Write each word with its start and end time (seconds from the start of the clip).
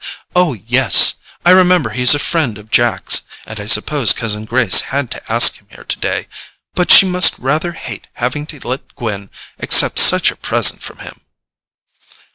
Oh, 0.35 0.53
yes—I 0.53 1.51
remember 1.51 1.91
he's 1.91 2.15
a 2.15 2.17
friend 2.17 2.57
of 2.57 2.71
Jack's, 2.71 3.21
and 3.45 3.59
I 3.59 3.67
suppose 3.67 4.13
cousin 4.13 4.45
Grace 4.45 4.81
had 4.89 5.11
to 5.11 5.31
ask 5.31 5.57
him 5.61 5.67
here 5.69 5.83
today; 5.83 6.25
but 6.73 6.89
she 6.89 7.05
must 7.05 7.37
rather 7.37 7.73
hate 7.73 8.07
having 8.13 8.47
to 8.47 8.67
let 8.67 8.95
Gwen 8.95 9.29
accept 9.59 9.99
such 9.99 10.31
a 10.31 10.35
present 10.35 10.81
from 10.81 10.97
him." 11.05 11.21